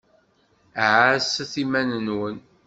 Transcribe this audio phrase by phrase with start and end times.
[0.91, 2.37] Ɛasset iman-nwen.